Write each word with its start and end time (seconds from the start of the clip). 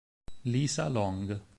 Lisa 0.45 0.89
Long 0.89 1.45